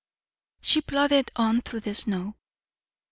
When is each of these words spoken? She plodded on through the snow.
She 0.63 0.81
plodded 0.81 1.29
on 1.35 1.61
through 1.61 1.81
the 1.81 1.93
snow. 1.93 2.35